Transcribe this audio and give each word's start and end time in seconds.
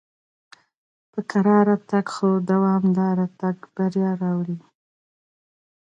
په 1.11 1.19
کراره 1.31 1.75
تګ 1.89 2.05
خو 2.15 2.29
دوامدار 2.51 3.17
تګ 3.39 3.57
بریا 3.75 4.11
راوړي. 4.21 4.57